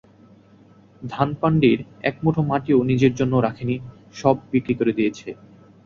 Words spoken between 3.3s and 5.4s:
রাখেনি সব বিক্রি করে দিয়েছে।